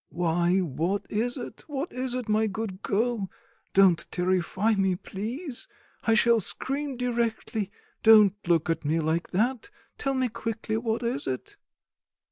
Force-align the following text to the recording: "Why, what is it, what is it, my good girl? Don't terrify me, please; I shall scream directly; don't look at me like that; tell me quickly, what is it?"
"Why, 0.09 0.61
what 0.61 1.05
is 1.11 1.37
it, 1.37 1.63
what 1.67 1.93
is 1.93 2.15
it, 2.15 2.27
my 2.27 2.47
good 2.47 2.81
girl? 2.81 3.29
Don't 3.75 4.07
terrify 4.09 4.73
me, 4.73 4.95
please; 4.95 5.67
I 6.05 6.15
shall 6.15 6.39
scream 6.39 6.97
directly; 6.97 7.69
don't 8.01 8.33
look 8.47 8.67
at 8.67 8.83
me 8.83 8.99
like 8.99 9.27
that; 9.29 9.69
tell 9.99 10.15
me 10.15 10.27
quickly, 10.27 10.77
what 10.77 11.03
is 11.03 11.27
it?" 11.27 11.55